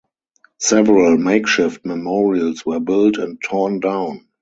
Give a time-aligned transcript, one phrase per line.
[0.57, 4.27] Several makeshift memorials were built and torn down.